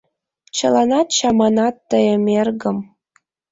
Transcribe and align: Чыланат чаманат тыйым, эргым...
Чыланат 0.57 1.07
чаманат 1.17 1.75
тыйым, 1.89 2.23
эргым... 2.39 2.77